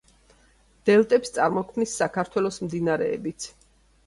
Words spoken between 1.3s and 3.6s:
წარმოქმნის საქართველოს მდინარეებიც.